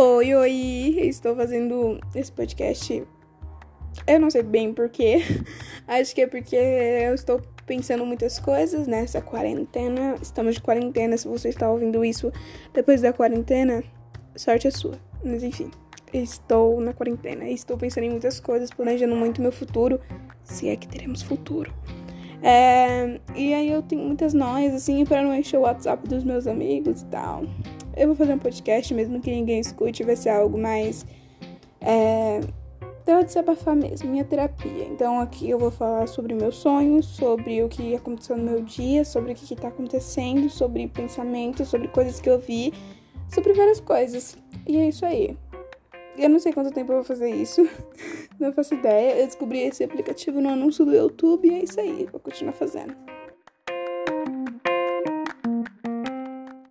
[0.00, 0.52] Oi, oi!
[1.08, 3.04] Estou fazendo esse podcast.
[4.06, 5.16] Eu não sei bem porquê.
[5.88, 10.14] Acho que é porque eu estou pensando muitas coisas nessa quarentena.
[10.22, 11.18] Estamos de quarentena.
[11.18, 12.32] Se você está ouvindo isso
[12.72, 13.82] depois da quarentena,
[14.36, 15.00] sorte é sua.
[15.24, 15.68] Mas enfim,
[16.12, 17.48] estou na quarentena.
[17.48, 20.00] Estou pensando em muitas coisas, planejando muito meu futuro.
[20.44, 21.74] Se é que teremos futuro.
[22.42, 26.46] É, e aí eu tenho muitas noias, assim, para não encher o WhatsApp dos meus
[26.46, 27.42] amigos e tal.
[27.96, 31.04] Eu vou fazer um podcast, mesmo que ninguém escute, vai ser algo mais.
[31.80, 32.40] É,
[33.02, 34.84] então, desabafar mesmo, minha terapia.
[34.84, 39.04] Então, aqui eu vou falar sobre meus sonhos, sobre o que aconteceu no meu dia,
[39.04, 42.72] sobre o que está acontecendo, sobre pensamentos, sobre coisas que eu vi,
[43.28, 44.36] sobre várias coisas.
[44.66, 45.36] E é isso aí.
[46.18, 47.68] Eu não sei quanto tempo eu vou fazer isso,
[48.38, 49.20] não faço ideia.
[49.20, 52.94] Eu descobri esse aplicativo no anúncio do YouTube e é isso aí, vou continuar fazendo.